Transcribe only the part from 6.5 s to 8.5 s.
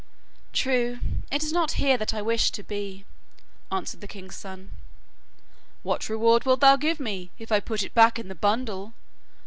thou give me if I put it back in the